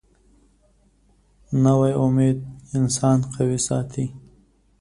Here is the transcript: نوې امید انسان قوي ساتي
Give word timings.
نوې 1.63 1.91
امید 2.03 2.37
انسان 2.77 3.17
قوي 3.33 3.59
ساتي 3.67 4.05